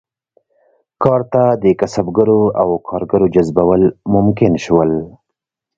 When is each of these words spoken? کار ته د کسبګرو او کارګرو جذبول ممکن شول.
کار 1.03 1.21
ته 1.31 1.43
د 1.63 1.65
کسبګرو 1.79 2.41
او 2.61 2.69
کارګرو 2.87 3.27
جذبول 3.35 3.81
ممکن 4.13 4.51
شول. 4.65 4.91